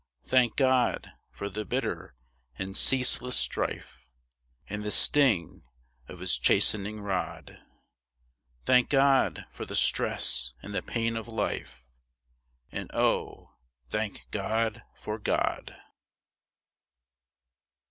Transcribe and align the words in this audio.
Thank 0.23 0.55
God 0.55 1.11
for 1.29 1.47
the 1.47 1.63
bitter 1.63 2.15
and 2.57 2.75
ceaseless 2.75 3.37
strife, 3.37 4.09
And 4.67 4.83
the 4.83 4.89
sting 4.89 5.61
of 6.07 6.21
His 6.21 6.39
chastening 6.39 7.01
rod! 7.01 7.59
Thank 8.65 8.89
God 8.89 9.45
for 9.51 9.63
the 9.63 9.75
stress 9.75 10.53
and 10.63 10.73
the 10.73 10.81
pain 10.81 11.15
of 11.15 11.27
life, 11.27 11.85
And 12.71 12.89
Oh, 12.95 13.51
thank 13.91 14.25
God 14.31 14.81
for 14.95 15.19
God! 15.19 15.75